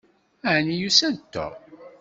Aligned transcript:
Ɛni 0.53 0.75
yusa-d 0.81 1.17
Tom? 1.33 1.53